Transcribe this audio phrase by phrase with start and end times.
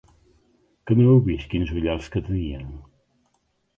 [0.87, 2.67] Que no heu vist quins ullals que tenia?